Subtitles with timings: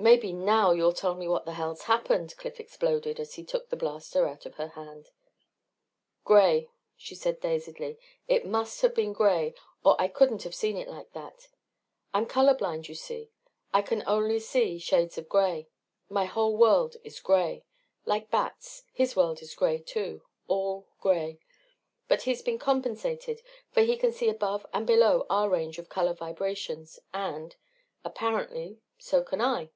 [0.00, 3.68] "Maybe now you'll tell me what in the hell's happened?" Cliff exploded as he took
[3.68, 5.10] the blaster out of her hand.
[6.24, 9.52] "Gray," she said dazedly, "it must have been gray
[9.84, 11.48] or I couldn't have seen it like that.
[12.14, 13.28] I'm colorblind, you see.
[13.74, 14.38] I can see only
[14.78, 15.68] shades of gray
[16.08, 17.66] my whole world is gray.
[18.06, 21.40] Like Bat's his world is gray too all gray.
[22.08, 26.14] But he's been compensated for he can see above and below our range of color
[26.14, 27.54] vibrations and
[28.02, 29.68] apparently so can I!"